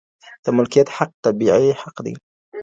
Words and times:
د 0.43 0.45
ملکيت 0.57 0.87
حق 0.95 1.11
طبيعي 1.25 1.71
حق 1.81 1.95
دی. 2.05 2.13